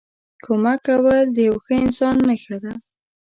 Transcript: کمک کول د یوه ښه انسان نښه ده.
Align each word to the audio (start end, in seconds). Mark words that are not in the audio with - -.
کمک 0.45 0.79
کول 0.87 1.25
د 1.35 1.37
یوه 1.47 1.59
ښه 1.65 1.75
انسان 1.85 2.15
نښه 2.27 2.57
ده. 2.63 2.73